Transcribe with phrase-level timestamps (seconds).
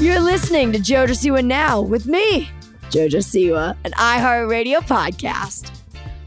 [0.00, 2.50] You're listening to Jojo Siwa Now with me,
[2.90, 5.70] Jojo Siwa, an iHeartRadio podcast.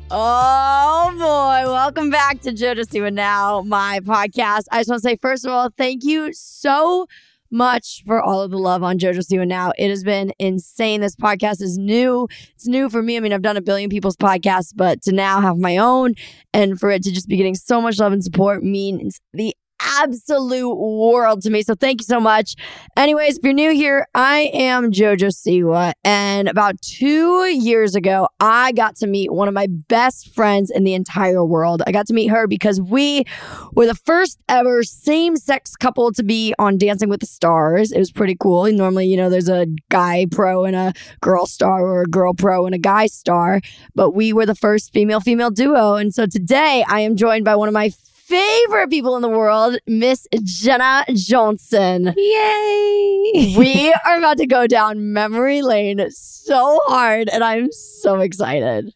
[0.10, 4.64] Oh boy, welcome back to Jojo Siwa Now, my podcast.
[4.72, 7.08] I just want to say, first of all, thank you so
[7.52, 9.74] much for all of the love on Jojo Siwa Now.
[9.78, 11.02] It has been insane.
[11.02, 12.30] This podcast is new.
[12.56, 13.18] It's new for me.
[13.18, 16.14] I mean, I've done a billion people's podcasts, but to now have my own
[16.54, 20.76] and for it to just be getting so much love and support means the absolute
[20.76, 21.62] world to me.
[21.62, 22.56] So thank you so much.
[22.96, 25.94] Anyways, if you're new here, I am Jojo Siwa.
[26.04, 30.84] And about two years ago, I got to meet one of my best friends in
[30.84, 31.82] the entire world.
[31.86, 33.26] I got to meet her because we
[33.74, 37.92] were the first ever same sex couple to be on Dancing with the Stars.
[37.92, 38.72] It was pretty cool.
[38.72, 42.66] Normally, you know, there's a guy pro and a girl star or a girl pro
[42.66, 43.62] and a guy star,
[43.96, 45.96] but we were the first female female duo.
[45.96, 47.92] And so today I am joined by one of my
[48.28, 52.14] favorite people in the world, Miss Jenna Johnson.
[52.18, 53.56] Yay!
[53.58, 58.94] We are about to go down memory lane so hard, and I'm so excited.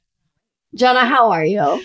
[0.75, 1.83] Jenna, how are you?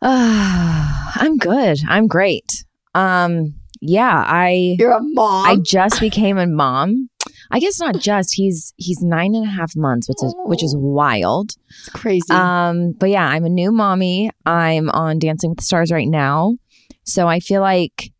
[0.00, 1.78] Ah, I'm good.
[1.88, 2.64] I'm great.
[2.94, 5.46] Um, yeah, I You're a mom.
[5.46, 7.08] I just became a mom.
[7.50, 8.34] I guess not just.
[8.34, 11.52] He's he's nine and a half months, which is which is wild.
[11.68, 12.30] it's crazy.
[12.30, 14.30] Um, but yeah, I'm a new mommy.
[14.46, 16.56] I'm on Dancing with the Stars right now,
[17.04, 18.10] so I feel like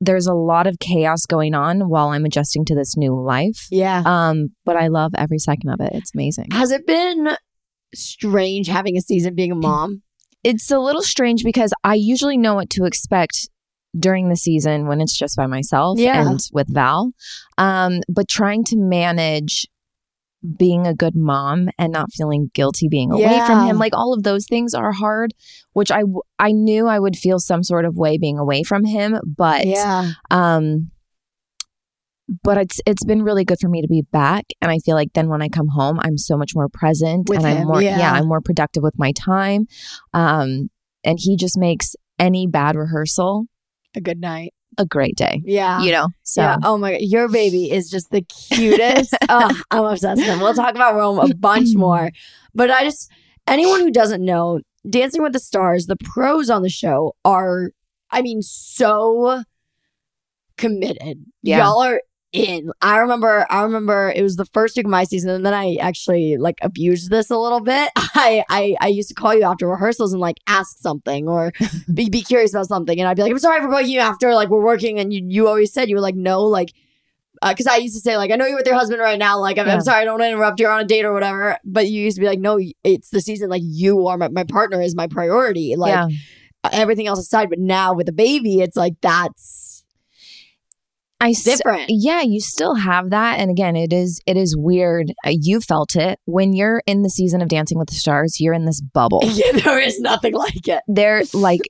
[0.00, 3.66] there's a lot of chaos going on while I'm adjusting to this new life.
[3.70, 4.02] yeah.
[4.06, 5.90] Um, but I love every second of it.
[5.92, 6.46] It's amazing.
[6.52, 7.36] Has it been
[7.94, 10.02] strange having a season being a mom?
[10.42, 13.50] it's a little strange because I usually know what to expect
[13.98, 16.26] during the season when it's just by myself Yeah.
[16.30, 17.12] and with Val.
[17.58, 19.66] Um, but trying to manage
[20.56, 23.46] being a good mom and not feeling guilty being away Yeah.
[23.46, 25.34] from him, like all of those things are hard,
[25.72, 26.02] which i
[26.38, 30.12] i knew I would feel some sort of way being away from him, but yeah.
[30.30, 30.90] um
[32.44, 35.12] but it's it's been really good for me to be back and I feel like
[35.14, 37.82] then when I come home I'm so much more present With and I'm him, more
[37.82, 38.12] yeah.
[38.12, 39.66] I'm more productive with my time.
[40.14, 40.70] Um
[41.04, 43.46] and he just makes any bad rehearsal
[43.96, 44.54] A good night.
[44.80, 45.40] A great day.
[45.44, 45.80] Yeah.
[45.82, 46.08] You know.
[46.22, 46.56] So yeah.
[46.64, 49.14] Oh my god, your baby is just the cutest.
[49.28, 50.40] oh, I'm obsessed with him.
[50.40, 52.10] We'll talk about Rome a bunch more.
[52.54, 53.10] But I just
[53.46, 57.70] anyone who doesn't know, Dancing with the Stars, the pros on the show are,
[58.10, 59.42] I mean, so
[60.56, 61.24] committed.
[61.42, 61.58] Yeah.
[61.58, 62.00] Y'all are
[62.32, 62.70] in.
[62.80, 65.76] I remember I remember it was the first week of my season, and then I
[65.80, 67.90] actually like abused this a little bit.
[67.96, 71.52] I I, I used to call you after rehearsals and like ask something or
[71.94, 74.34] be, be curious about something, and I'd be like, I'm sorry for bugging you after
[74.34, 76.72] like we're working, and you you always said you were like no like
[77.42, 79.38] uh, because I used to say like I know you're with your husband right now,
[79.38, 79.74] like I'm, Yeah.
[79.74, 82.02] I'm sorry I don't want to interrupt you're on a date or whatever, but you
[82.02, 84.94] used to be like no it's the season like you are my, my partner is
[84.94, 86.08] my priority like yeah.
[86.72, 89.59] everything else aside, but now with a baby it's like that's
[91.20, 91.86] I different.
[91.88, 95.12] yeah, you still have that and again it is it is weird.
[95.26, 98.54] Uh, you felt it when you're in the season of Dancing with the Stars, you're
[98.54, 99.20] in this bubble.
[99.26, 100.82] yeah, there is nothing like it.
[100.88, 101.60] there like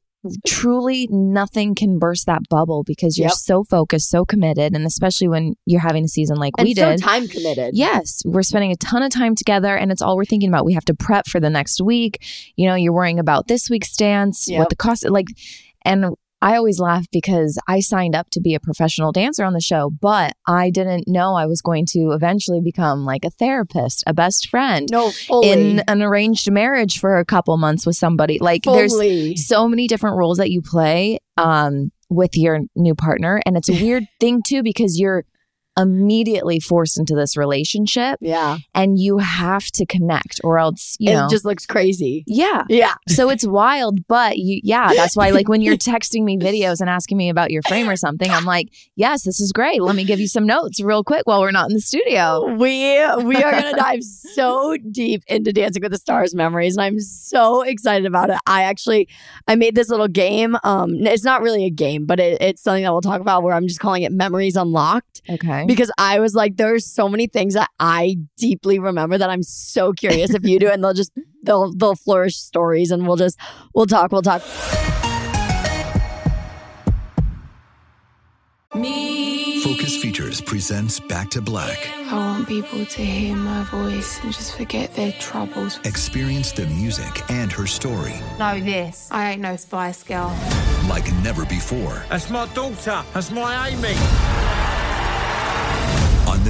[0.47, 3.33] truly nothing can burst that bubble because you're Yep.
[3.37, 6.91] so focused, so committed, and especially when you're having a season like And we so
[6.91, 7.01] did.
[7.01, 7.71] time committed.
[7.75, 10.67] Yes, we're spending a ton of time together, and it's all we're thinking about.
[10.67, 12.23] We have to prep for the next week.
[12.57, 14.59] You know, you're worrying about this week's dance, Yep.
[14.59, 15.29] what the cost, like,
[15.87, 19.61] and I always laugh because I signed up to be a professional dancer on the
[19.61, 24.15] show, but I didn't know I was going to eventually become like a therapist, a
[24.15, 24.89] best friend.
[24.91, 25.51] No, fully.
[25.51, 28.39] In an arranged marriage for a couple months with somebody.
[28.39, 29.29] Like fully.
[29.29, 33.41] there's so many different roles that you play um, with your new partner.
[33.45, 35.25] And it's a weird thing too, because you're
[35.81, 38.59] immediately forced into this relationship yeah.
[38.75, 41.29] and you have to connect or else, you it know.
[41.29, 42.25] just looks crazy.
[42.27, 42.65] yeah.
[42.69, 42.95] Yeah.
[43.09, 46.89] So it's wild, but you, yeah, that's why, like, when you're texting me videos and
[46.89, 49.83] asking me about your frame or something, I'm like, yes, this is great.
[49.83, 52.47] Let me give you some notes real quick while we're not in the studio.
[52.55, 52.83] We
[53.25, 57.63] we are gonna dive so deep into Dancing with the Stars memories, and I'm so
[57.63, 58.39] excited about it.
[58.47, 59.09] I actually
[59.49, 60.57] I made this little game.
[60.63, 63.43] Um, it's not really a game, but it, it's something that we'll talk about.
[63.43, 65.65] Where I'm just calling it Memories Unlocked Okay.
[65.71, 69.93] Because I was like, there's so many things that I deeply remember that I'm so
[69.93, 71.13] curious if you do, and they'll just
[71.45, 73.39] they'll they'll flourish stories, and we'll just
[73.73, 74.43] we'll talk, we'll talk.
[79.63, 81.89] Focus Features presents Back to Black.
[82.11, 85.79] I want people to hear my voice and just forget their troubles.
[85.85, 89.09] Experience the music and her story Know this.
[89.13, 90.37] I ain't no Spice Girl.
[90.89, 93.05] like never before That's my daughter.
[93.15, 94.60] That's my Amy.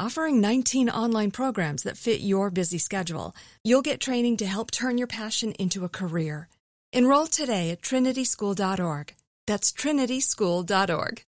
[0.00, 4.96] Offering 19 online programs that fit your busy schedule, you'll get training to help turn
[4.96, 6.48] your passion into a career.
[6.94, 9.14] Enroll today at trinityschool.org.
[9.46, 11.22] That's trinityschool.org.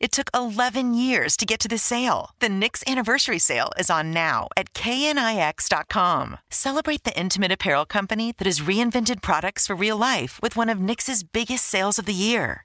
[0.00, 2.30] It took 11 years to get to this sale.
[2.38, 6.38] The Knix anniversary sale is on now at knix.com.
[6.48, 10.78] Celebrate the intimate apparel company that has reinvented products for real life with one of
[10.78, 12.64] Knix's biggest sales of the year.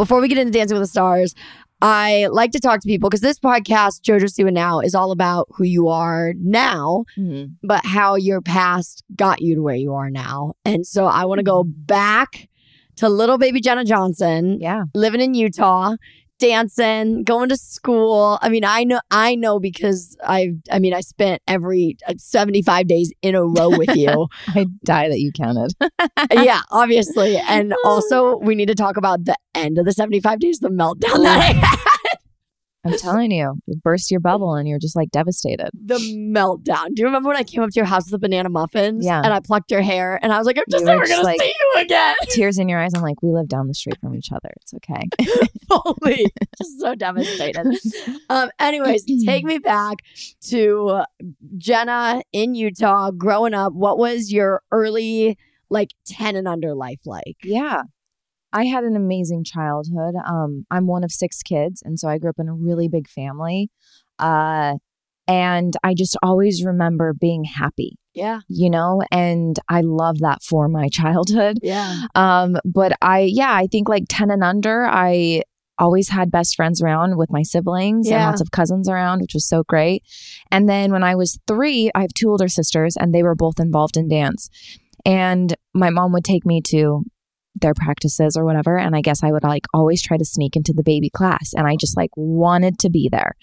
[0.00, 1.34] before we get into Dancing with the Stars,
[1.82, 5.46] I like to talk to people because this podcast, JoJo Siwa Now, is all about
[5.54, 7.56] who you are now, Mhm.
[7.62, 10.54] but how your past got you to where you are now.
[10.64, 12.48] And so I want to go back
[12.96, 14.84] to little baby Jenna Johnson, Yeah.
[14.94, 15.96] living in Utah,
[16.40, 18.38] dancing, going to school.
[18.42, 22.88] I mean, I know, I know because I, I mean, I spent every uh, 75
[22.88, 24.26] days in a row with you.
[24.48, 25.74] I die that you counted.
[26.32, 27.36] yeah, obviously.
[27.36, 31.22] And also, we need to talk about the end of the 75 days, the meltdown
[31.22, 31.89] that I had.
[32.84, 35.68] I'm telling you, it burst your bubble and you're just like devastated.
[35.74, 36.86] The meltdown.
[36.94, 39.04] Do you remember when I came up to your house with the banana muffins?
[39.04, 39.20] Yeah.
[39.22, 41.24] And I plucked your hair and I was like, I'm just You never going to
[41.24, 41.46] like- see
[41.76, 42.14] you again.
[42.30, 42.92] Tears in your eyes.
[42.94, 44.50] I'm like, we live down the street from each other.
[44.62, 45.02] It's okay.
[45.68, 46.26] Fully.
[46.58, 47.66] just so devastated.
[48.30, 49.98] Um, anyways, take me back
[50.48, 51.02] to
[51.58, 53.72] Jenna in Utah growing up.
[53.72, 55.36] What was your early,
[55.68, 57.36] like 10 and under life like?
[57.42, 57.82] Yeah.
[58.52, 60.14] I had an amazing childhood.
[60.26, 63.08] Um, I'm one of six kids, and so I grew up in a really big
[63.08, 63.70] family.
[64.18, 64.74] Uh,
[65.28, 68.40] and I just always remember being happy, Yeah.
[68.48, 71.58] you know, and I love that for my childhood.
[71.62, 72.02] Yeah.
[72.16, 75.42] Um, but I, yeah, I think like 10 and under, I
[75.78, 78.26] always had best friends around with my siblings and Yeah.
[78.26, 80.02] lots of cousins around, which was so great.
[80.50, 83.60] And then when I was three, I have two older sisters and they were both
[83.60, 84.50] involved in dance.
[85.06, 87.04] And my mom would take me to
[87.56, 88.78] their practices or whatever.
[88.78, 91.52] And I guess I would like always try to sneak into the baby class.
[91.56, 93.34] And I just like wanted to be there.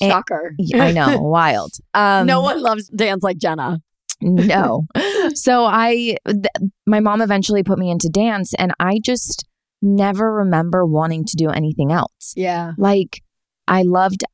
[0.00, 0.54] And- Shocker.
[0.74, 1.72] I know, wild.
[1.94, 3.80] Um, no one loves dance like Jenna.
[4.20, 4.86] no.
[5.34, 6.46] So I, th-
[6.86, 9.44] my mom eventually put me into dance, and I just
[9.82, 12.32] never remember wanting to do anything else.
[12.34, 12.72] Yeah.
[12.78, 13.20] Like,
[13.66, 14.24] I loved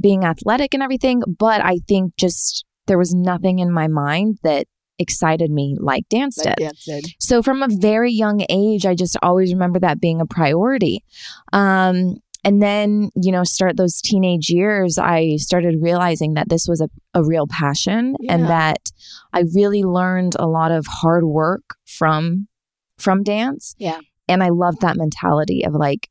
[0.00, 4.66] being athletic and everything, but I think just there was nothing in my mind that
[4.98, 6.64] excited me like dance Like did.
[6.64, 7.06] dance did.
[7.20, 11.04] So from a very young age, I just always remember that being a priority.
[11.52, 16.80] Um, and then, you know, start those teenage years, I started realizing that this was
[16.80, 18.34] a, a real passion Yeah.
[18.34, 18.90] and that
[19.32, 22.48] I really learned a lot of hard work from
[22.96, 23.74] from dance.
[23.78, 23.98] Yeah.
[24.28, 26.08] And I loved that mentality of like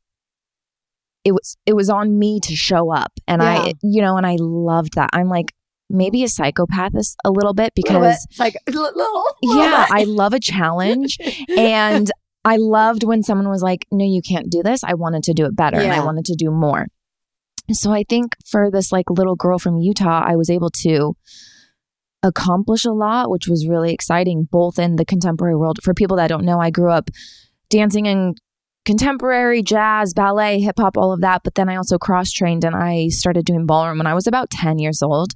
[1.23, 3.11] it was it was on me to show up.
[3.27, 3.59] And Yeah.
[3.63, 5.09] I you know, and I loved that.
[5.13, 5.53] I'm like
[5.89, 9.85] maybe a psychopath is a little bit because It's like little, little yeah.
[9.89, 11.17] I love a challenge.
[11.57, 12.11] and
[12.43, 14.83] I loved when someone was like, no, you can't do this.
[14.83, 16.87] I wanted to do it better and I wanted to do more.
[17.71, 21.17] So I think for this like little girl from Utah, I was able to
[22.23, 25.79] accomplish a lot, which was really exciting, both in the contemporary world.
[25.83, 27.09] For people that don't know, I grew up
[27.69, 28.35] dancing in
[28.87, 31.41] contemporary jazz, ballet, hip hop, all of that.
[31.43, 34.49] But then I also cross trained and I started doing ballroom when I was about
[34.49, 35.33] 10 years old.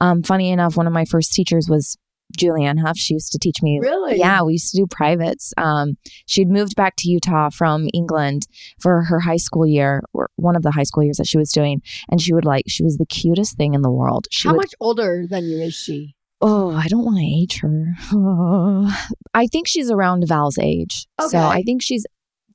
[0.00, 1.98] Um, funny enough, one of my first teachers was
[2.38, 2.96] Julianne Hough.
[2.96, 4.18] She used to teach me Really?
[4.18, 5.52] yeah, we used to do privates.
[5.58, 8.46] Um, she'd moved back to Utah from England
[8.80, 11.52] for her high school year, or one of the high school years that she was
[11.52, 14.26] doing, and she would like she was the cutest thing in the world.
[14.30, 16.16] She How would, much older than you is she?
[16.40, 17.94] Oh, I don't want to age her.
[19.34, 21.28] I think she's around Val's age, Okay.
[21.30, 22.04] so I think she's.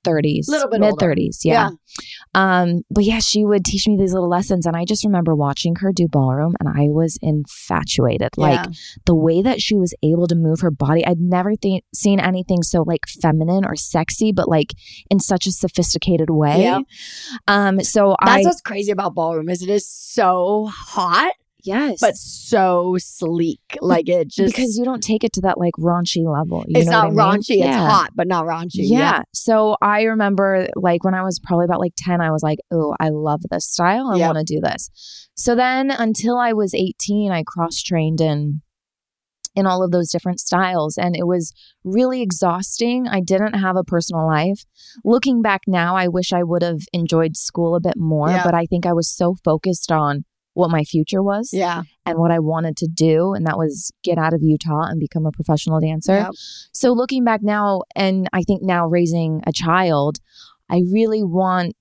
[0.04, 1.70] 30s Little bit mid 30s yeah.
[2.34, 5.76] um but yeah she would teach me these little lessons and i just remember watching
[5.78, 8.30] her do ballroom and i was infatuated.
[8.38, 8.68] Like
[9.06, 12.64] the way that she was able to move her body i'd never th- seen anything
[12.64, 14.74] so like feminine or sexy but like
[15.10, 16.64] in such a sophisticated way.
[16.64, 16.82] Yep.
[17.48, 21.32] um so I That's i what's crazy about ballroom is it is so hot,
[21.64, 23.60] yes but so sleek.
[23.82, 26.86] Like it just because you don't take it to that like raunchy level you it's
[26.90, 27.40] know not what I mean?
[27.42, 27.56] raunchy.
[27.58, 27.88] It's Yeah.
[27.90, 28.70] hot, but not raunchy.
[28.90, 29.24] Yeah.
[29.34, 32.96] So I remember like when I was probably about like 10, I was like, oh,
[33.00, 34.08] I love this style.
[34.14, 34.34] I Yep.
[34.34, 34.90] want to do this.
[35.36, 38.62] So then until I was 18, I cross trained in
[39.56, 41.52] in all of those different styles and it was
[41.84, 43.08] really exhausting.
[43.08, 44.64] I didn't have a personal life.
[45.04, 48.44] Looking back now, I wish I would have enjoyed school a bit more, Yeah.
[48.44, 50.24] but I think I was so focused on
[50.60, 51.84] what my future was Yeah.
[52.06, 55.26] and what I wanted to do and that was get out of Utah and become
[55.26, 56.14] a professional dancer.
[56.18, 56.32] Yep.
[56.74, 60.18] So looking back now, and I think now raising a child,
[60.70, 61.78] I really want,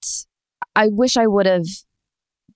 [0.77, 1.67] I wish I would have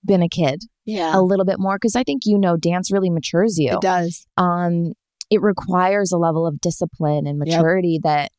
[0.05, 1.17] been a kid Yeah.
[1.17, 3.71] a little bit more because I think, you know, dance really matures you.
[3.73, 4.25] It does.
[4.37, 4.93] Um,
[5.29, 8.31] it requires a level of discipline and maturity that,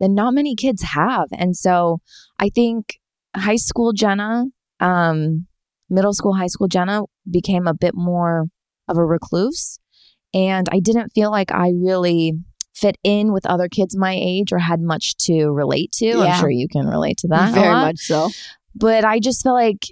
[0.00, 1.28] that not many kids have.
[1.32, 1.98] And so
[2.38, 2.98] I think
[3.34, 4.46] high school Jenna,
[4.80, 5.46] um,
[5.88, 8.46] middle school, high school Jenna became a bit more
[8.88, 9.78] of a recluse.
[10.34, 12.32] And I didn't feel like I really
[12.74, 16.04] fit in with other kids my age or had much to relate to.
[16.06, 16.18] Yeah.
[16.24, 17.54] I'm sure you can relate to that.
[17.54, 18.30] Very much so.
[18.74, 19.86] But I just felt like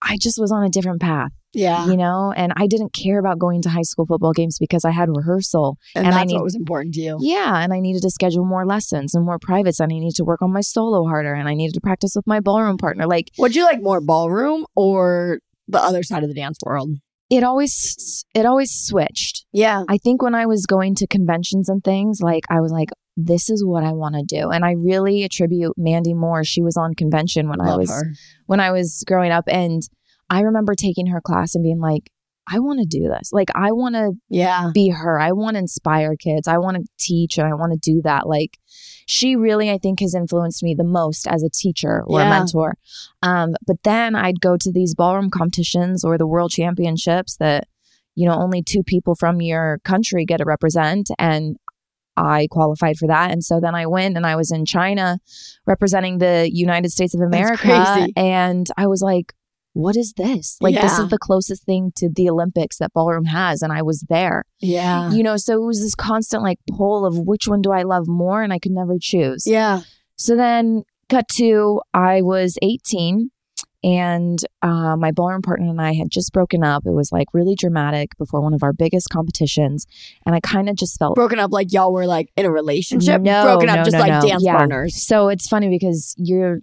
[0.00, 1.86] I just was on a different path, Yeah.
[1.88, 4.92] you know, and I didn't care about going to high school football games because I
[4.92, 5.76] had rehearsal.
[5.96, 7.18] and, and I that's need- what was important to you.
[7.20, 10.24] Yeah, and I needed to schedule more lessons and more privates, and I needed to
[10.24, 13.06] work on my solo harder, and I needed to practice with my ballroom partner.
[13.08, 16.90] Like Would you like more ballroom or the other side of the dance world?
[17.30, 19.44] it always, it always switched.
[19.52, 19.82] Yeah.
[19.86, 23.50] I think when I was going to conventions and things, like I was like, this
[23.50, 26.42] is what I want to do, and I really attribute Mandy Moore.
[26.44, 28.12] She was on convention when I was her.
[28.46, 29.82] when I was growing up, and
[30.30, 32.10] I remember taking her class and being like,
[32.50, 33.30] I want to do this.
[33.32, 34.70] Like I want to Yeah.
[34.72, 35.20] be her.
[35.20, 36.48] I want to inspire kids.
[36.48, 38.26] I want to teach and I want to do that.
[38.26, 38.56] Like
[39.10, 42.74] she really, I think, has influenced me the most as a teacher or a mentor.
[43.22, 47.68] Um, but then I'd go to these ballroom competitions or the world championships that,
[48.14, 51.08] you know, only two people from your country get to represent.
[51.18, 51.56] And
[52.18, 53.30] I qualified for that.
[53.30, 55.18] And so then I went and I was in China
[55.66, 57.62] representing the United States of America.
[57.62, 58.12] crazy.
[58.14, 59.32] And I was like,
[59.78, 60.56] what is this?
[60.60, 63.62] Like, this is the closest thing to the Olympics that ballroom has.
[63.62, 65.10] And I was there Yeah.
[65.12, 68.06] you know so it was this constant like pull of which one do i love
[68.08, 69.82] more and i could never choose Yeah.
[70.16, 73.30] so then cut to i was 18
[73.84, 77.54] and uh, my ballroom partner and i had just broken up it was like really
[77.54, 79.86] dramatic before one of our biggest competitions
[80.26, 83.20] and i kind of just felt Broken up like y'all were like in a relationship.
[83.22, 84.56] No, Broken up no, just no, like dance Yeah.
[84.56, 85.06] partners.
[85.06, 86.58] so it's funny because you're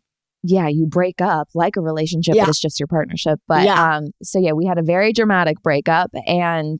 [0.47, 2.43] yeah you break up like a relationship Yeah.
[2.43, 3.97] but it's just your partnership but Yeah.
[3.97, 6.79] um so yeah we had a very dramatic breakup and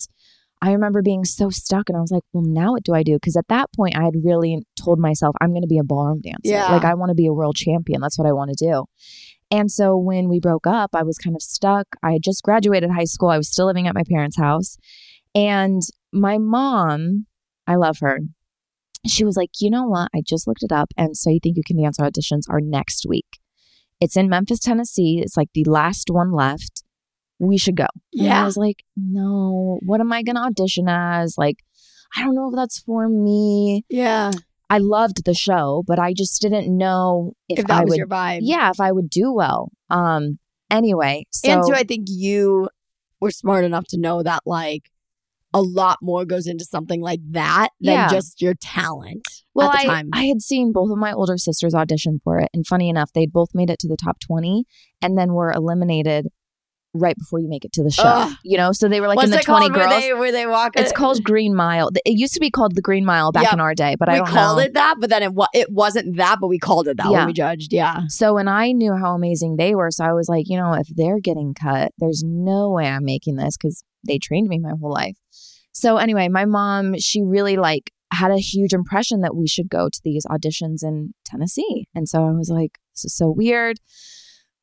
[0.61, 3.13] i remember being so stuck and i was like well now what do i do
[3.15, 6.21] because at that point i had really told myself i'm going to be a ballroom
[6.21, 6.71] dancer Yeah.
[6.71, 8.85] like i want to be a world champion that's what i want to do
[9.51, 12.89] and so when we broke up i was kind of stuck i had just graduated
[12.91, 14.77] high school i was still living at my parents house
[15.33, 15.81] and
[16.13, 17.25] my mom
[17.67, 18.19] i love her
[19.07, 20.09] she was like, you know what?
[20.15, 23.05] I just looked it up, and So You Think You Can Dance auditions are next
[23.07, 23.37] week.
[24.01, 25.19] It's in Memphis, Tennessee.
[25.23, 26.83] It's like the last one left.
[27.39, 27.87] We should go.
[28.13, 31.35] And I was like, no, what am I going to audition as?
[31.37, 31.57] Like,
[32.15, 33.83] I don't know if that's for me.
[33.89, 34.31] Yeah.
[34.69, 37.97] I loved the show, but I just didn't know if, If, that I was would
[37.97, 38.39] your vibe.
[38.41, 39.71] yeah, if I would do well.
[39.89, 40.39] Um
[40.71, 42.69] anyway, so and two, I think you
[43.21, 44.89] were smart enough to know that like
[45.55, 48.09] a lot more goes into something like that than Yeah.
[48.09, 50.09] just your talent well, I, time.
[50.11, 53.31] I had seen both of my older sisters audition for it, and funny enough, they'd
[53.31, 54.65] both made it to the top twenty,
[55.01, 56.27] and then were eliminated
[56.97, 58.03] right before you make it to the show.
[58.05, 58.33] Ugh.
[58.43, 60.01] You know, so they were like What's in the twenty called where girls.
[60.01, 60.73] they, where they walk?
[60.77, 61.89] it's called Green Mile.
[62.05, 63.53] It used to be called the Green Mile back Yep.
[63.53, 64.63] in our day, but I we don't called know.
[64.63, 67.19] it that, but then it wa- it wasn't that, but we called it that Yeah.
[67.19, 67.73] when we judged.
[67.73, 68.01] Yeah.
[68.07, 70.87] So when I knew how amazing they were, so I was like, you know, if
[70.95, 74.91] they're getting cut, there's no way I'm making this because they trained me my whole
[74.91, 75.17] life.
[75.75, 79.89] So anyway, my mom, she really like had a huge impression that we should go
[79.89, 83.77] to these auditions in Tennessee, and so I was like, this is so weird.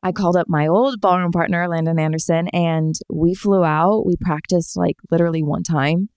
[0.02, 4.06] I called up my old ballroom partner, Landon Anderson, and we flew out.
[4.06, 6.08] We practiced like literally one time.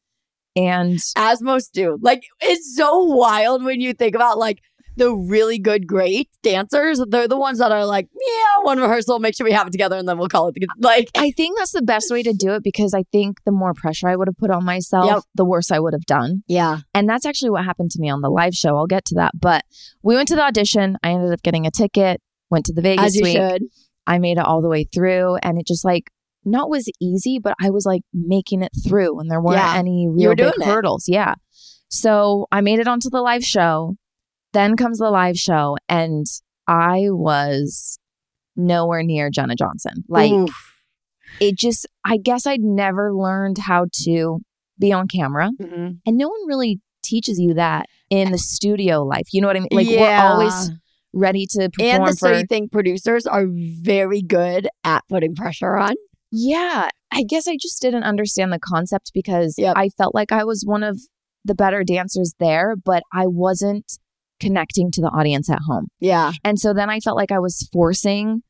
[0.55, 1.97] And As most do.
[2.01, 4.61] Like it's so wild when you think about like
[4.97, 7.01] the really good, great dancers.
[7.07, 9.97] They're the ones that are like, yeah, one rehearsal, make sure we have it together,
[9.97, 10.55] and then we'll call it.
[10.79, 13.73] Like, I think that's the best way to do it because I think the more
[13.73, 15.23] pressure I would have put on myself, Yep.
[15.35, 16.43] the worse I would have done.
[16.47, 18.77] yeah, And that's actually what happened to me on the live show.
[18.77, 19.33] I'll get to that.
[19.39, 19.63] But
[20.03, 20.97] we went to the audition.
[21.03, 23.37] I ended up getting a ticket, went to the Vegas as you week.
[23.37, 23.63] should.
[24.07, 25.37] I made it all the way through.
[25.43, 26.11] And it just like,
[26.43, 29.75] not was easy, but I was like making it through and there weren't Yeah.
[29.77, 30.63] any real big it.
[30.63, 31.05] hurdles.
[31.07, 31.35] Yeah.
[31.89, 33.95] So I made it onto the live show.
[34.55, 35.77] Then comes the live show.
[35.87, 36.25] And
[36.67, 37.99] I was
[38.55, 40.03] nowhere near Jenna Johnson.
[40.09, 40.73] Like, Oof.
[41.39, 44.39] it just, I guess I'd never learned how to
[44.79, 45.51] be on camera.
[45.61, 45.99] Mhm.
[46.05, 49.27] And no one really teaches you that in the studio life.
[49.31, 49.67] You know what I mean?
[49.71, 50.71] Like we're always
[51.13, 52.15] ready to perform and the for.
[52.17, 55.93] so you think producers are very good at putting pressure on.
[56.31, 59.77] yeah, I guess I just didn't understand the concept because Yep.
[59.77, 60.99] I felt like I was one of
[61.45, 63.97] the better dancers there, but I wasn't
[64.39, 65.87] connecting to the audience at home.
[65.99, 68.41] Yeah, And so then I felt like I was forcing.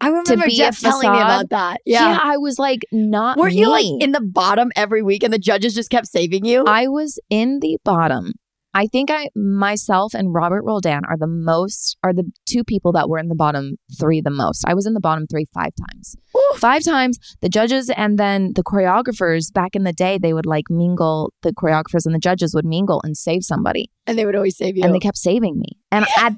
[0.00, 1.80] I remember be Jeff telling me about that.
[1.84, 3.36] Yeah, I was like not.
[3.36, 6.64] weren't you like in the bottom every week, and the judges just kept saving you?
[6.66, 8.34] I was in the bottom.
[8.74, 13.08] I think I myself and Robert Roldan are the most are the two people that
[13.08, 14.64] were in the bottom three the most.
[14.66, 16.16] I was in the bottom three five times.
[16.56, 17.18] Five times.
[17.40, 21.52] The judges and then the choreographers back in the day they would like mingle the
[21.52, 23.90] choreographers and the judges would mingle and save somebody.
[24.06, 24.84] and they would always save you.
[24.84, 25.78] And they kept saving me.
[25.90, 26.34] And at,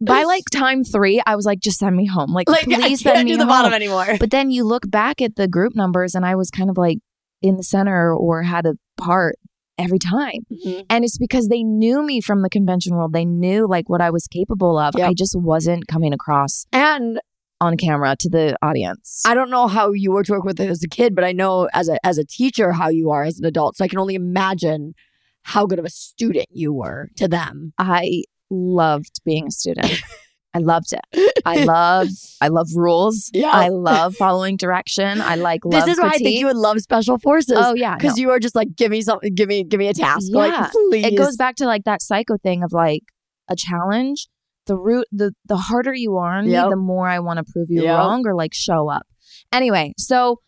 [0.00, 2.32] by like time three, I was like, just send me home.
[2.32, 3.48] Like, like please send me do the home.
[3.48, 4.16] bottom anymore.
[4.18, 6.98] But then you look back at the group numbers, and I was kind of like
[7.42, 9.36] in the center or had a part
[9.78, 10.40] every time.
[10.52, 10.86] Mhm.
[10.88, 13.12] And it's because they knew me from the convention world.
[13.12, 14.94] They knew like what I was capable of.
[14.96, 15.08] Yep.
[15.08, 17.20] I just wasn't coming across And
[17.60, 19.22] on camera to the audience.
[19.24, 21.32] I don't know how you were to work with it as a kid, but I
[21.32, 23.76] know as a as a teacher how you are as an adult.
[23.76, 24.94] So I can only imagine
[25.42, 27.72] how good of a student you were to them.
[27.78, 29.92] I loved being a student.
[30.54, 31.40] I loved it.
[31.44, 32.08] I love
[32.40, 33.30] I love rules.
[33.34, 33.50] Yeah.
[33.50, 35.20] I love following direction.
[35.20, 37.56] I like This is why I think you would love special forces.
[37.58, 37.96] Oh yeah.
[37.96, 38.22] because no.
[38.22, 40.28] you are just like, give me something, give me, give me a task.
[40.30, 40.38] Yeah.
[40.38, 41.06] Like, please.
[41.06, 43.02] it goes back to like that psycho thing of like
[43.48, 44.28] a challenge.
[44.66, 46.64] The root the the harder you are on Yep.
[46.64, 47.98] me, the more I want to prove you Yep.
[47.98, 49.06] wrong or like show up.
[49.52, 50.40] Anyway, so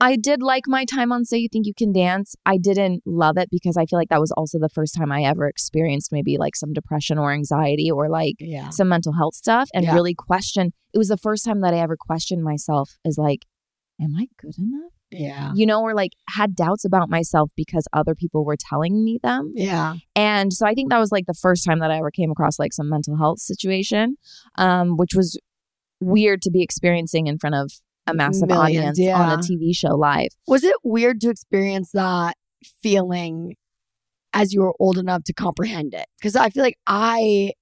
[0.00, 2.36] I did like my time on So You Think You Can Dance.
[2.46, 5.22] I didn't love it because I feel like that was also the first time I
[5.24, 8.70] ever experienced maybe like some depression or anxiety or like Yeah.
[8.70, 9.94] some mental health stuff and Yeah.
[9.94, 10.72] really question.
[10.94, 13.44] It was the first time that I ever questioned myself as like,
[14.00, 14.92] am I good enough?
[15.10, 15.52] Yeah.
[15.56, 19.52] You know, or like had doubts about myself because other people were telling me them.
[19.56, 19.94] Yeah.
[20.14, 22.58] And so I think that was like the first time that I ever came across
[22.58, 24.16] like some mental health situation,
[24.56, 25.36] um, which was
[26.00, 27.72] weird to be experiencing in front of
[28.08, 30.28] a massive Millions, audience on a TV show live.
[30.46, 32.36] Was it weird to experience that
[32.82, 33.56] feeling
[34.32, 36.06] as you were old enough to comprehend it?
[36.18, 37.52] Because I feel like I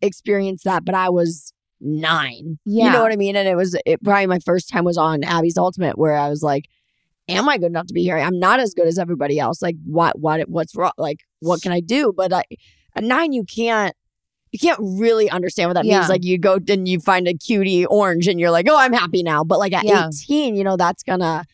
[0.00, 2.58] experienced that, but I was nine.
[2.64, 2.86] Yeah.
[2.86, 3.36] You know what I mean?
[3.36, 6.42] And it was it, probably my first time was on Abby's Ultimate, where I was
[6.42, 6.64] like,
[7.28, 8.18] "Am I good enough to be here?
[8.18, 9.62] I'm not as good as everybody else.
[9.62, 10.18] Like, what?
[10.18, 10.48] What?
[10.48, 10.92] What's wrong?
[10.98, 12.44] Like, what can I do?" But I,
[12.94, 13.94] at nine, you can't.
[14.52, 15.98] You can't really understand what that Yeah.
[15.98, 16.08] means.
[16.08, 19.22] Like you go and you find a cutie orange and you're like, oh, I'm happy
[19.22, 19.44] now.
[19.44, 20.08] But like at Yeah.
[20.08, 21.44] 18, you know, that's gonna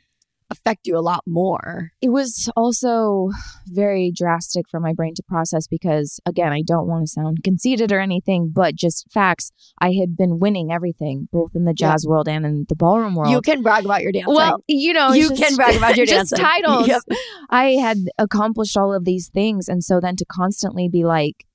[0.50, 1.90] affect you a lot more.
[2.02, 3.30] It was also
[3.66, 7.90] very drastic for my brain to process because, again, I don't want to sound conceited
[7.90, 9.50] or anything, but just facts.
[9.80, 11.92] I had been winning everything, both in the Yeah.
[11.92, 13.32] jazz world and in the ballroom world.
[13.32, 14.34] You can brag about your dancing.
[14.34, 16.30] Well, you know, You it's can brag about your dance.
[16.30, 16.88] just titles.
[16.88, 17.02] Yep.
[17.50, 21.46] I had accomplished all of these things, and so then to constantly be like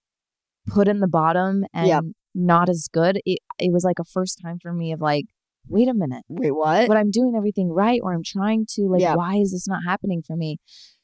[0.69, 2.03] put in the bottom and Yep.
[2.35, 5.25] not as good, it it was like a first time for me of like,
[5.67, 6.87] wait a minute, Wait, what?
[6.87, 9.15] but I'm doing everything right, or I'm trying to like, Yeah.
[9.15, 10.57] why is this not happening for me?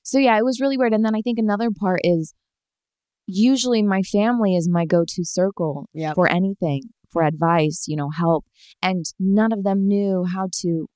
[0.04, 0.93] So yeah, it was really weird.
[0.93, 2.34] And then I think another part is
[3.28, 6.15] usually my family is my go-to circle Yep.
[6.15, 8.45] for anything, for advice, you know, help.
[8.82, 10.88] And none of them knew how to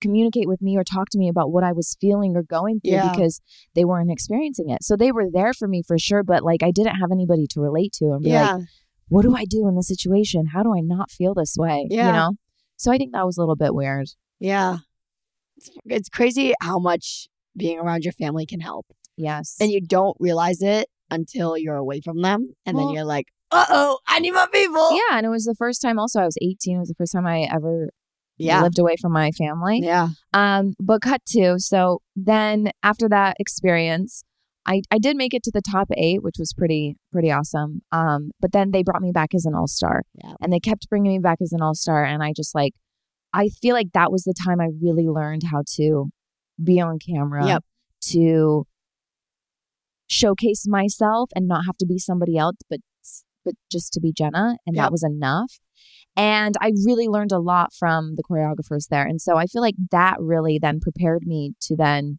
[0.00, 2.92] communicate with me or talk to me about what I was feeling or going through
[2.92, 3.10] Yeah.
[3.12, 3.40] because
[3.74, 4.82] they weren't experiencing it.
[4.82, 7.60] So they were there for me for sure, but like I didn't have anybody to
[7.60, 8.62] relate to and be like,
[9.08, 10.46] what do I do in this situation?
[10.52, 11.86] How do I not feel this way?
[11.90, 12.06] Yeah.
[12.06, 12.32] You know?
[12.76, 14.06] So I think that was a little bit weird.
[14.38, 14.78] yeah.
[15.56, 18.84] It's, it's crazy how much being around your family can help.
[19.16, 19.56] Yes.
[19.58, 22.52] And you don't realize it until you're away from them.
[22.66, 24.90] And Well- then you're like, uh oh, I need my people.
[24.92, 25.16] yeah.
[25.16, 26.76] And it was the first time also, I was 18.
[26.76, 27.88] It was the first time I ever
[28.38, 28.62] Yeah.
[28.62, 29.80] lived away from my family.
[29.82, 30.08] Yeah.
[30.32, 34.22] Um, but cut to so then after that experience,
[34.66, 37.82] I I did make it to the top eight, which was pretty pretty awesome.
[37.92, 40.34] Um, but then they brought me back as an all star, Yeah.
[40.40, 42.72] and they kept bringing me back as an all star, and I just like
[43.32, 46.08] I feel like that was the time I really learned how to
[46.62, 47.64] be on camera, Yep.
[48.12, 48.64] to
[50.08, 52.80] showcase myself and not have to be somebody else, but
[53.44, 54.82] but just to be Jenna, and Yep.
[54.84, 55.58] that was enough.
[56.16, 59.04] And I really learned a lot from the choreographers there.
[59.06, 62.18] And so I feel like that really then prepared me to then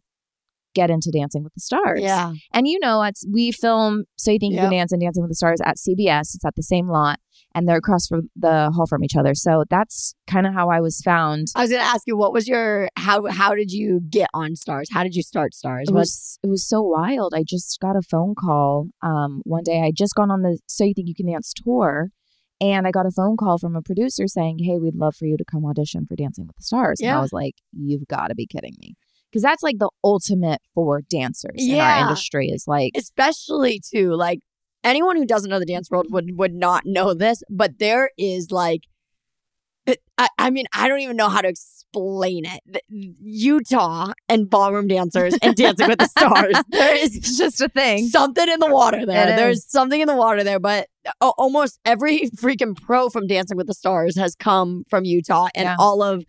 [0.74, 2.00] get into Dancing with the Stars.
[2.00, 2.32] Yeah.
[2.52, 5.30] And you know, it's we film So You Think You Can Dance and Dancing with
[5.30, 6.34] the Stars at CBS.
[6.34, 7.18] It's at the same lot
[7.54, 9.34] and they're across from the hall from each other.
[9.34, 11.48] So that's kind of how I was found.
[11.56, 14.88] I was gonna ask you, what was your how how did you get on stars?
[14.92, 15.88] How did you start stars?
[15.88, 17.32] It What- was it was so wild.
[17.34, 19.80] I just got a phone call um, one day.
[19.80, 22.10] I just gone on the So You Think You Can Dance tour,
[22.60, 25.36] and I got a phone call from a producer saying, "Hey, we'd love for you
[25.36, 27.18] to come audition for Dancing with the Stars." And Yeah.
[27.18, 28.94] I was like, "You've got to be kidding me,"
[29.30, 32.48] because that's like the ultimate for dancers in our industry.
[32.48, 34.40] Is like, especially too like
[34.84, 38.50] anyone who doesn't know the dance world would would not know this but there is
[38.50, 38.82] like
[39.88, 44.88] Uh, I, I mean i don't even know how to explain it utah and ballroom
[44.88, 48.06] dancers and dancing with the stars there is it's just a thing.
[48.08, 49.66] something in the water there It there's is.
[49.70, 50.88] something in the water there but
[51.20, 55.64] uh, almost every freaking pro from dancing with the stars has come from utah and
[55.66, 55.76] Yeah.
[55.78, 56.24] all of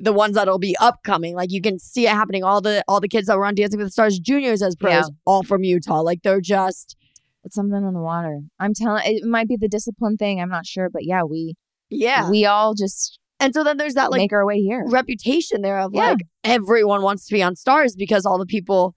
[0.00, 3.08] the ones that'll be upcoming like you can see it happening all the all the
[3.08, 5.02] kids that were on dancing with the stars juniors as pros Yeah.
[5.24, 6.96] all from utah like they're just
[7.44, 8.40] It's something in the water.
[8.58, 9.02] I'm telling.
[9.04, 10.40] It might be the discipline thing.
[10.40, 11.56] I'm not sure, but yeah, we
[11.94, 14.84] yeah we all just And so then there's that like make our way here.
[14.88, 16.10] reputation there of Yeah.
[16.10, 18.94] like everyone wants to be on stars because all the people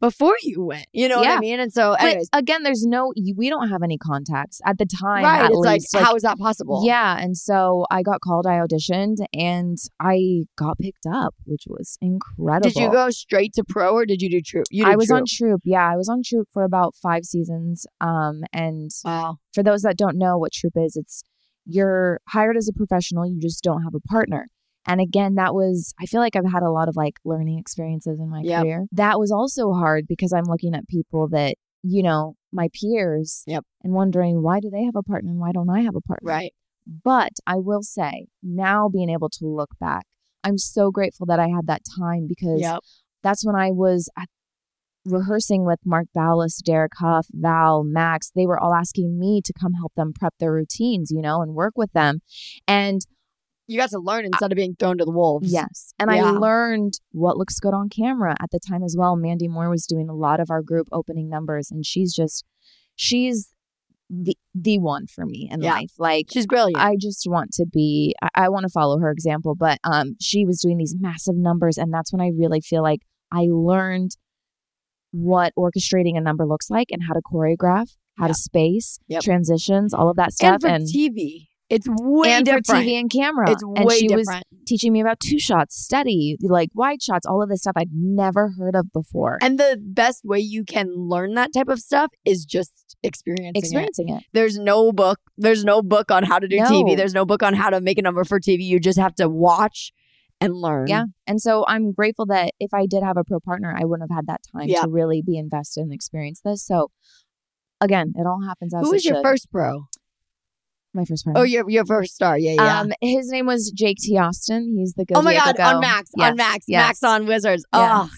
[0.00, 0.86] before you went.
[0.92, 1.58] You know what I mean?
[1.58, 3.12] And so But anyways, again, there's no.
[3.36, 5.24] We don't have any contacts at the time.
[5.24, 5.46] right.
[5.50, 5.96] It's like, least.
[5.96, 6.82] how is that possible?
[6.86, 8.46] Yeah, and so I got called.
[8.46, 12.70] I auditioned, and I got picked up, which was incredible.
[12.70, 14.66] Did you go straight to pro or did you do troupe?
[14.70, 15.48] You did I was on Troupe.
[15.50, 15.62] Troupe.
[15.64, 17.84] Yeah, I was on Troupe for about five seasons.
[18.00, 19.38] Um, and Wow.
[19.52, 21.24] for those that don't know what Troupe is, it's
[21.68, 23.26] you're hired as a professional.
[23.26, 24.48] You just don't have a partner.
[24.86, 28.18] And again, that was, I feel like I've had a lot of like learning experiences
[28.18, 28.62] in my Yep.
[28.62, 28.86] career.
[28.92, 33.64] That was also hard because I'm looking at people that, you know, my peers Yep.
[33.84, 36.26] and wondering why do they have a partner and why don't I have a partner?
[36.28, 36.54] Right.
[36.86, 40.06] But I will say, now being able to look back,
[40.42, 42.80] I'm so grateful that I had that time because Yep.
[43.22, 44.28] that's when I was at
[45.12, 48.30] rehearsing with Mark Ballas, Derek Hough, Val, Max.
[48.34, 51.54] They were all asking me to come help them prep their routines, you know, and
[51.54, 52.20] work with them.
[52.66, 53.00] And
[53.66, 55.52] You got to learn instead of being thrown to the wolves.
[55.52, 59.14] yes, and I learned what looks good on camera at the time as well.
[59.16, 62.44] Mandy Moore was doing a lot of our group opening numbers, and she's just,
[62.96, 63.52] she's
[64.10, 65.74] the the one for me in Yeah.
[65.74, 65.92] life.
[65.98, 66.82] Like She's brilliant.
[66.82, 70.46] I just want to be I, I want to follow her example, but um she
[70.46, 74.12] was doing these massive numbers and that's when I really feel like I learned
[75.12, 79.22] what orchestrating a number looks like and how to choreograph, how to space, Yep.
[79.22, 81.46] transitions, all of that and stuff and TV.
[81.70, 82.66] It's way and different.
[82.66, 83.50] for TV and camera.
[83.50, 84.44] It's and way she was different.
[84.66, 88.54] teaching me about two shots, steady, like wide shots, all of this stuff I'd never
[88.58, 89.36] heard of before.
[89.42, 94.12] And the best way you can learn that type of stuff is just experiencing it.
[94.18, 94.22] it.
[94.32, 95.20] There's no book.
[95.36, 96.64] There's no book on how to do No.
[96.70, 96.96] TV.
[96.96, 98.62] There's no book on how to make a number for TV.
[98.62, 99.92] You just have to watch
[100.40, 100.86] and learn.
[100.88, 101.04] Yeah.
[101.26, 104.16] And so I'm grateful that if I did have a pro partner, I wouldn't have
[104.16, 104.82] had that time Yeah.
[104.82, 106.64] to really be invested and experience this.
[106.64, 106.90] So
[107.80, 109.22] again, it all happens as Who was your should.
[109.24, 109.86] first pro?
[110.94, 111.34] My first pro.
[111.36, 112.38] Oh, your your first star.
[112.38, 112.80] Yeah, yeah.
[112.80, 114.16] Um, his name was Jake T.
[114.16, 114.74] Austin.
[114.76, 115.16] He's the good.
[115.16, 115.62] oh my god, Go.
[115.64, 116.86] on Max, Yes, on Max, yes.
[116.86, 117.64] Max on Wizards.
[117.74, 117.90] Yes.
[117.92, 118.10] Oh,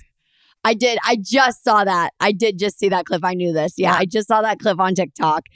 [0.63, 0.99] I did.
[1.05, 2.11] I just saw that.
[2.21, 3.25] I did just see that clip.
[3.25, 3.75] I knew this.
[3.77, 3.99] Yeah, Yeah.
[3.99, 5.47] I just saw that clip on TikTok,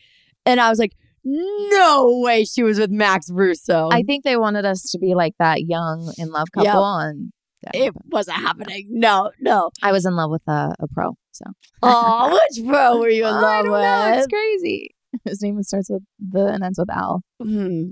[0.45, 0.93] and I was like,
[1.25, 3.89] no way, she was with Max Russo.
[3.91, 7.11] I think they wanted us to be like that young in love couple, Yep.
[7.11, 7.33] and
[7.75, 7.85] yeah.
[7.87, 8.87] it wasn't happening.
[8.91, 9.71] No, no.
[9.83, 11.17] I was in love with a, a pro.
[11.33, 11.45] So
[11.83, 14.11] Oh, which pro were you in I love don't know.
[14.11, 14.19] with?
[14.19, 14.95] It's crazy.
[15.25, 17.23] His name starts with the and ends with Al.
[17.43, 17.85] Hmm.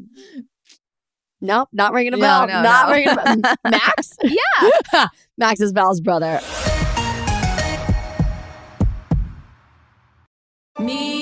[1.40, 2.46] Nope, not ringing a No, bell.
[2.48, 2.94] no, not no.
[2.94, 3.54] ringing a bell.
[3.70, 4.16] Max?
[4.22, 5.06] Yeah.
[5.38, 6.40] Max is Val's brother.
[10.78, 11.21] Me.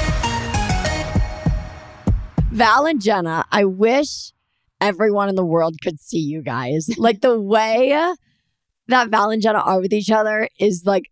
[2.51, 4.33] Val and Jenna, I wish
[4.81, 6.89] everyone in the world could see you guys.
[6.97, 7.97] Like the way
[8.87, 11.09] that Val and Jenna are with each other is like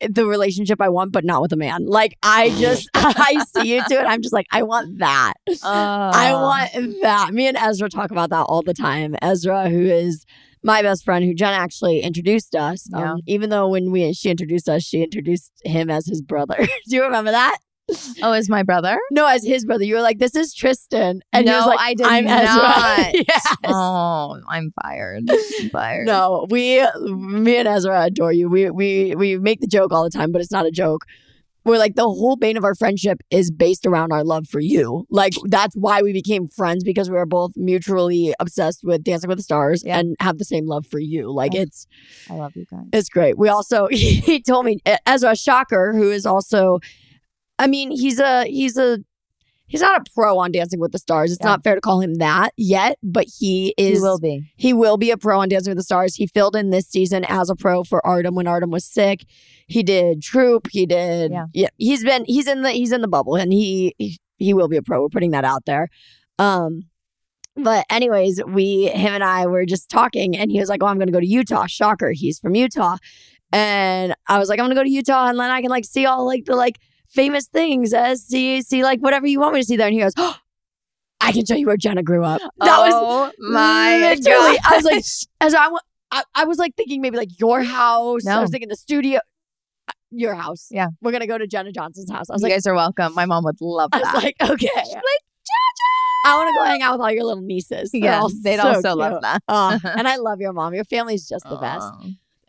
[0.00, 1.86] the relationship I want, but not with a man.
[1.86, 5.34] Like I just I see you two and I'm just like, I want that.
[5.62, 7.34] I want that.
[7.34, 9.14] Me and Ezra talk about that all the time.
[9.20, 10.24] Ezra, who is
[10.62, 12.88] my best friend, who Jenna actually introduced us.
[12.90, 13.12] Yeah.
[13.12, 16.56] Um, even though when we she introduced us, she introduced him as his brother.
[16.88, 17.58] Do you remember that?
[18.22, 18.98] Oh, is my brother?
[19.10, 19.84] No, as his brother.
[19.84, 22.42] You were like, "This is Tristan," and he no, was like, I did I'm not.
[22.44, 23.22] Ezra.
[23.28, 23.56] yes.
[23.64, 25.28] Oh, I'm fired.
[25.30, 26.06] I'm fired.
[26.06, 28.48] No, we, me and Ezra adore you.
[28.48, 31.04] We we we make the joke all the time, but it's not a joke.
[31.62, 35.06] We're like the whole bane of our friendship is based around our love for you.
[35.10, 39.36] Like that's why we became friends because we were both mutually obsessed with Dancing with
[39.38, 39.98] the Stars Yeah.
[39.98, 41.30] and have the same love for you.
[41.30, 41.60] Like Yeah.
[41.62, 41.86] it's
[42.30, 42.86] I love you guys.
[42.94, 43.36] it's great.
[43.36, 46.78] We also he told me Ezra Shocker, who is also,
[47.60, 48.98] I mean, he's a he's a
[49.66, 51.30] he's not a pro on Dancing with the Stars.
[51.30, 51.50] It's Yeah.
[51.50, 53.98] not fair to call him that yet, but he is.
[53.98, 54.50] He will be.
[54.56, 56.14] He will be a pro on Dancing with the Stars.
[56.14, 59.24] He filled in this season as a pro for Artem when Artem was sick.
[59.68, 60.68] He did Troupe.
[60.72, 61.32] He did.
[61.52, 61.68] Yeah.
[61.76, 62.24] He's been.
[62.24, 62.70] He's in the.
[62.70, 65.02] He's in the bubble, and he he, he will be a pro.
[65.02, 65.88] We're putting that out there.
[66.38, 66.86] Um.
[67.56, 70.96] But anyways, we him and I were just talking, and he was like, "Oh, I'm
[70.96, 72.96] going to go to Utah." Shocker, he's from Utah,
[73.52, 75.84] and I was like, "I'm going to go to Utah, and then I can like
[75.84, 76.78] see all like the like
[77.10, 80.36] famous things, see like whatever you want me to see there." And he goes, oh,
[81.20, 84.58] "I can show you where Jenna grew up." That was oh my literally.
[84.64, 85.04] I was like,
[85.40, 85.68] as I,
[86.10, 88.26] I, I was like thinking maybe like your house.
[88.26, 89.20] I was thinking the studio,
[89.88, 90.68] uh, your house.
[90.70, 90.88] Yeah.
[91.00, 92.30] we're gonna go to Jenna Johnson's house.
[92.30, 93.14] I was you like, guys are welcome.
[93.14, 94.14] My mom would love I that.
[94.14, 94.68] was like, okay.
[94.84, 95.04] She's like,
[96.26, 97.90] I want to go hang out with all your little nieces.
[97.92, 98.98] They're yeah, they'd so also cute.
[98.98, 99.42] love that.
[99.48, 100.74] Uh, and I love your mom.
[100.74, 101.86] Your family's just the best.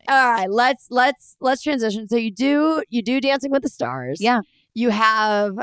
[0.07, 2.07] All right, let's let's let's transition.
[2.07, 4.19] So you do you do Dancing with the Stars.
[4.21, 4.41] Yeah.
[4.73, 5.57] You have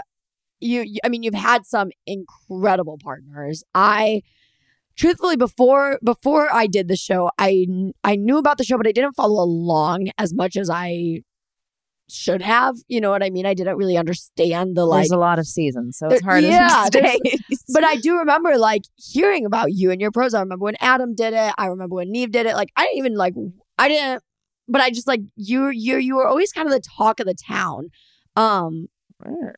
[0.60, 3.64] you, you I mean you've had some incredible partners.
[3.74, 4.22] I
[4.96, 7.66] truthfully before before I did the show, I
[8.04, 11.22] I knew about the show but I didn't follow along as much as I
[12.10, 12.76] should have.
[12.88, 13.46] You know what I mean?
[13.46, 16.86] I didn't really understand the like There's a lot of seasons, so it's hard yeah,
[16.92, 17.38] to
[17.72, 20.34] but I do remember like hearing about you and your pros.
[20.34, 21.54] I remember when Adam did it.
[21.56, 22.54] I remember when Nev did it.
[22.54, 23.34] Like I didn't even like
[23.78, 24.22] I didn't
[24.68, 27.34] but I just like you you you were always kind of the talk of the
[27.34, 27.90] town.
[28.36, 28.88] Um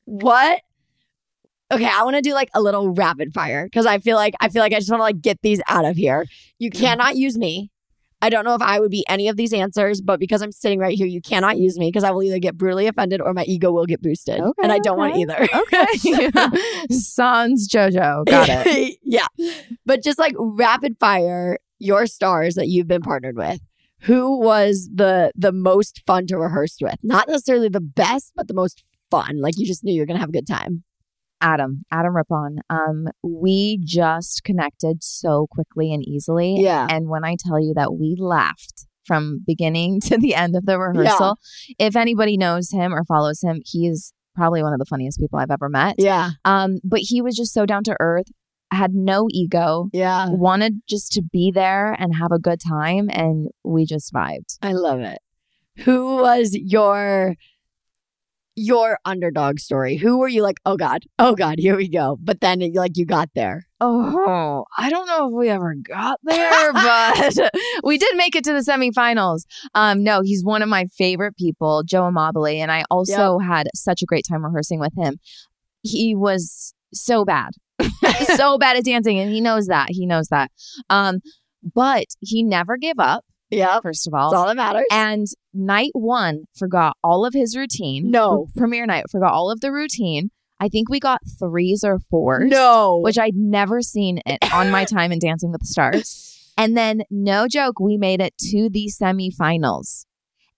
[0.05, 0.61] what
[1.73, 4.49] Okay, I want to do like a little rapid fire because I feel like I
[4.49, 6.27] feel like I just want to like get these out of here.
[6.59, 7.71] You cannot use me.
[8.23, 10.79] I don't know if I would be any of these answers, but because I'm sitting
[10.79, 13.45] right here, you cannot use me because I will either get brutally offended or my
[13.45, 14.41] ego will get boosted.
[14.41, 15.49] Okay, and I don't want either.
[15.55, 16.31] okay.
[16.91, 18.27] Sans JoJo.
[18.27, 18.99] Got it.
[19.03, 19.27] yeah.
[19.87, 23.61] But just like rapid fire your stars that you've been partnered with.
[24.03, 26.97] Who was the the most fun to rehearse with?
[27.03, 29.41] Not necessarily the best, but the most fun?
[29.41, 30.85] Like you just knew you were gonna have a good time.
[31.41, 32.59] Adam, Adam Rippon.
[32.69, 36.57] Um, we just connected so quickly and easily.
[36.59, 36.87] Yeah.
[36.91, 40.79] And when I tell you that we laughed from beginning to the end of the
[40.79, 41.37] rehearsal,
[41.79, 45.39] if anybody knows him or follows him, he is probably one of the funniest people
[45.39, 45.97] I've ever met.
[45.99, 46.31] Yeah.
[46.45, 48.27] Um, but he was just so down to earth,
[48.73, 50.29] had no ego, Yeah.
[50.31, 54.59] wanted just to be there and have a good time, and we just vibed.
[54.63, 55.19] I love it.
[55.85, 57.37] Who was your
[58.57, 59.97] your underdog story?
[59.97, 62.19] Who were you like, oh God, oh God, here we go.
[62.21, 63.67] But then like you got there.
[63.81, 67.39] Oh, I don't know if we ever got there, but
[67.85, 69.45] we did make it to the semifinals.
[69.75, 74.03] Um, no, he's one of my favorite people, Joe Amabile, and I also had such
[74.03, 75.19] a great time rehearsing with him.
[75.83, 77.53] He was so bad,
[78.37, 79.89] so bad at dancing, and he knows that.
[79.91, 80.51] He knows that.
[80.89, 81.21] Um,
[81.75, 83.25] but he never gave up.
[83.51, 83.81] Yeah.
[83.81, 84.85] First of That's all, all that matters.
[84.93, 88.11] and night one forgot all of his routine.
[88.11, 88.47] No.
[88.57, 90.31] premiere night forgot all of the routine.
[90.61, 93.01] I think we got threes or fours no.
[93.03, 96.53] which I'd never seen it on my time in Dancing with the Stars.
[96.57, 100.05] And then, no joke, we made it to the semifinals.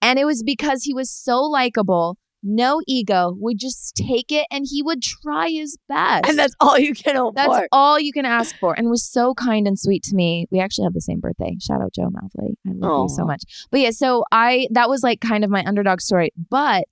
[0.01, 4.67] And it was because he was so likable, no ego, would just take it and
[4.69, 6.29] he would try his best.
[6.29, 7.69] and that's all you can hope That's for.
[7.73, 10.47] all you can ask for, and was so kind and sweet to me.
[10.51, 11.57] We actually have the same birthday.
[11.61, 12.57] Shout out Joe Mouthly.
[12.67, 13.43] I love you so much.
[13.71, 16.31] But yeah, so I that was like kind of my underdog story.
[16.51, 16.85] But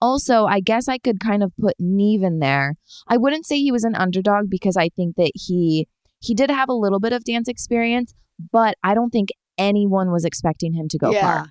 [0.00, 2.76] also, I guess I could kind of put Nev in there.
[3.08, 5.88] I wouldn't say he was an underdog because I think that he
[6.20, 8.14] he did have a little bit of dance experience,
[8.52, 11.20] but I don't think anyone was expecting him to go Yeah.
[11.20, 11.46] far.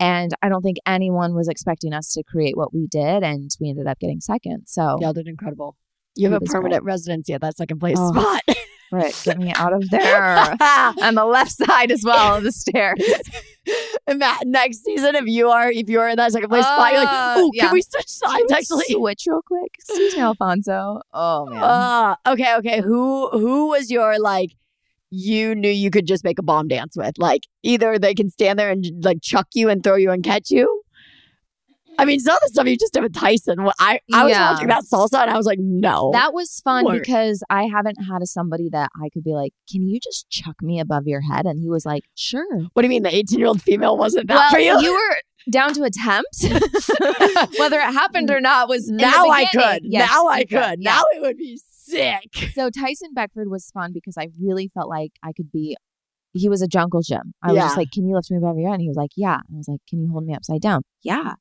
[0.00, 3.68] And I don't think anyone was expecting us to create what we did, and we
[3.70, 4.64] ended up getting second.
[4.66, 5.76] So Y'all did incredible.
[6.16, 8.12] You have a permanent residency at that second place Oh.
[8.12, 8.42] spot.
[8.92, 10.34] Right, get me out of there.
[11.00, 12.98] on the left side as well of the stairs.
[14.08, 16.90] and Matt, next season, if you are if you are in that second place spot,
[16.90, 17.66] you're like, Uh, oh, yeah.
[17.66, 18.50] can we switch sides?
[18.50, 19.70] Actually, Switch real quick.
[19.78, 21.02] Excuse me, Alfonso.
[21.12, 21.62] Oh man.
[21.62, 22.80] Uh, okay, okay.
[22.80, 24.50] Who who was your like?
[25.10, 27.18] You knew you could just make a bomb dance with.
[27.18, 30.50] Like either they can stand there and like chuck you and throw you and catch
[30.50, 30.82] you.
[31.98, 33.58] I mean, some of the stuff you just did with Tyson.
[33.78, 34.52] I I was Yeah.
[34.52, 36.10] watching that salsa and I was like, no.
[36.14, 37.02] that was fun Work.
[37.02, 40.56] because I haven't had a somebody that I could be like, "Can you just chuck
[40.62, 43.38] me above your head?" And he was like, "Sure." what do you mean the 18
[43.38, 44.80] year old female wasn't that well, for you?
[44.80, 45.16] You were
[45.50, 46.36] down to attempt.
[47.58, 49.80] Whether it happened or not was now I could.
[49.84, 50.50] Yes, now I could.
[50.52, 50.74] Yeah.
[50.78, 51.58] Now it would be
[51.90, 52.50] sick.
[52.54, 55.76] So Tyson Beckford was fun because I really felt like I could be.
[56.32, 57.32] He was a jungle gym.
[57.42, 57.62] I was Yeah.
[57.66, 59.56] just like, "Can you lift me above your head?" And he was like, "Yeah." And
[59.56, 61.34] I was like, "Can you hold me upside down?" Yeah.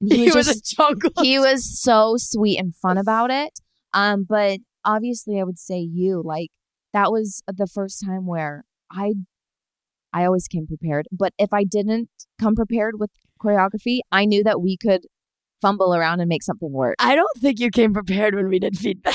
[0.00, 1.10] And He, was, just a jungle.
[1.22, 3.52] he was so sweet and fun about it.
[3.94, 6.50] Um, but obviously, I would say you like
[6.92, 9.14] that was the first time where I,
[10.12, 11.06] I always came prepared.
[11.12, 12.08] But if I didn't
[12.40, 13.10] come prepared with
[13.40, 15.02] choreography, I knew that we could
[15.60, 16.96] fumble around and make something work.
[16.98, 19.14] I don't think you came prepared when we did feedback.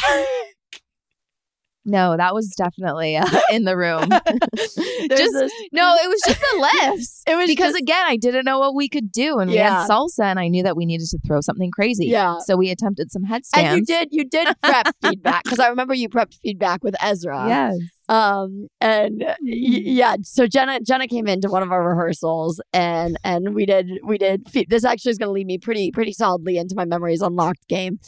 [1.90, 4.10] No, that was definitely uh, in the room.
[4.58, 7.24] Just- this- no, it was just the lifts.
[7.28, 9.82] It was because just- again, I didn't know what we could do, and we Yeah.
[9.82, 12.08] had salsa, and I knew that we needed to throw something crazy.
[12.08, 12.38] Yeah.
[12.46, 13.70] So we attempted some headstands.
[13.70, 17.48] and you did you did prep feedback because I remember you prepped feedback with Ezra.
[17.48, 17.78] Yes.
[18.10, 23.54] Um and y- yeah, so Jenna Jenna came into one of our rehearsals and and
[23.56, 26.58] we did we did fe- this actually is going to lead me pretty pretty solidly
[26.58, 28.00] into my memories unlocked game.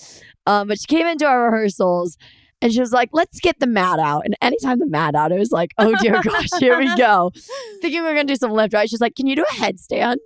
[0.45, 2.17] Um but she came into our rehearsals
[2.61, 5.39] and she was like, "Let's get the mat out." And anytime the mat out, it
[5.39, 7.31] was like, "Oh dear gosh, here we go."
[7.81, 8.89] Thinking we are going to do some lift, right?
[8.89, 10.17] She's like, "Can you do a headstand?"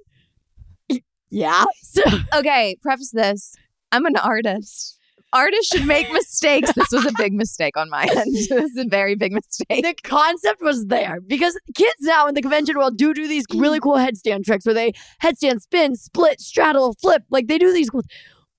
[1.30, 1.66] yeah.
[1.82, 2.02] So
[2.36, 3.56] Okay, preface this.
[3.92, 5.00] I'm an artist.
[5.34, 6.72] Artists should make mistakes.
[6.74, 8.36] This was a big mistake on my end.
[8.36, 9.84] This is a very big mistake.
[9.84, 13.80] the concept was there because kids now in the convention world do do these really
[13.80, 14.94] cool headstand tricks where they
[15.24, 17.24] headstand spin, split, straddle, flip.
[17.32, 18.04] Like they do these cool.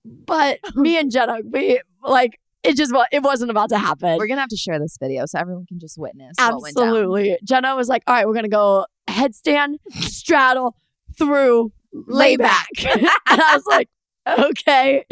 [0.04, 4.16] But me and Jenna, we like it just it wasn't about to happen.
[4.18, 6.86] We're gonna have to share this video so everyone can just witness what went down.
[6.88, 7.38] Absolutely.
[7.44, 10.74] Jenna was like, "All right, we're gonna go headstand, straddle,
[11.18, 13.88] through, lay back," and I was like.
[14.26, 15.04] Okay,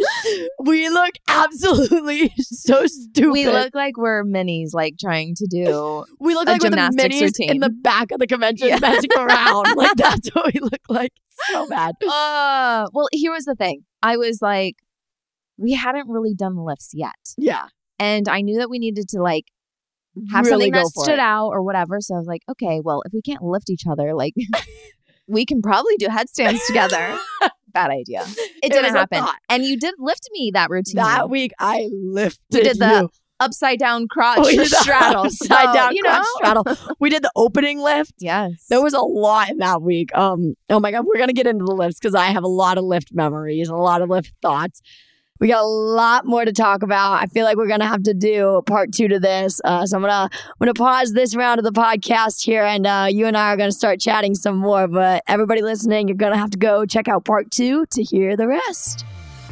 [0.64, 3.30] we look absolutely so stupid.
[3.30, 6.06] We look like we're minis, like trying to do.
[6.18, 7.50] We look like we're the gymnastics minis routine.
[7.50, 8.78] in the back of the convention Yeah.
[8.80, 9.66] messing around.
[9.76, 11.12] Like that's what we look like.
[11.50, 11.94] So bad.
[12.02, 13.84] Uh, well, here was the thing.
[14.02, 14.76] I was like,
[15.56, 17.66] we hadn't really done the lifts yet, Yeah.
[17.98, 19.44] and I knew that we needed to like
[20.30, 21.18] have really something that stood it.
[21.18, 22.00] out or whatever.
[22.00, 24.34] So I was like, okay, well, if we can't lift each other, like
[25.26, 27.18] we can probably do headstands together.
[27.72, 28.20] Bad idea.
[28.62, 29.24] It, was didn't happen.
[29.48, 30.96] And you did lift me that routine.
[30.96, 33.10] That week I lifted we did the you.
[33.40, 35.22] upside down crotch We did straddle.
[35.24, 36.64] upside So, down you crotch know?
[36.64, 36.94] straddle.
[37.00, 38.12] We did the opening lift.
[38.18, 38.66] Yes.
[38.68, 40.14] There was a lot in that week.
[40.14, 42.76] Um, oh my god, we're gonna get into the lifts because I have a lot
[42.76, 44.82] of lift memories and a lot of lift thoughts.
[45.42, 47.14] We got a lot more to talk about.
[47.14, 49.60] I feel like we're gonna have to do part two to this.
[49.64, 53.08] Uh, so I'm gonna I'm gonna pause this round of the podcast here, and uh,
[53.10, 54.86] you and I are gonna start chatting some more.
[54.86, 58.46] But everybody listening, you're gonna have to go check out part two to hear the
[58.46, 59.04] rest.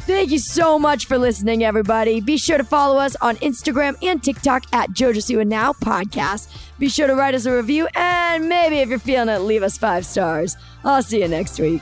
[0.03, 2.21] Thank you so much for listening, everybody.
[2.21, 6.47] Be sure to follow us on Instagram and TikTok at JoJo Now Podcast.
[6.79, 9.77] Be sure to write us a review, and maybe if you're feeling it, leave us
[9.77, 10.55] five stars.
[10.85, 11.81] I'll see you next week.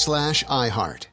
[0.01, 1.10] slash iHeart.